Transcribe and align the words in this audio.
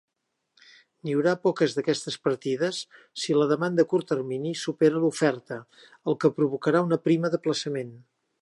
N'hi 1.07 1.11
haurà 1.17 1.33
poques 1.43 1.75
d'aquestes 1.79 2.17
partides 2.29 2.79
si 3.25 3.37
la 3.39 3.47
demanda 3.53 3.87
a 3.87 3.91
curt 3.93 4.09
termini 4.15 4.57
supera 4.65 5.05
l'oferta, 5.07 5.61
el 6.13 6.21
que 6.25 6.35
provocarà 6.41 6.87
una 6.91 7.03
prima 7.09 7.37
d'aplaçament. 7.37 7.95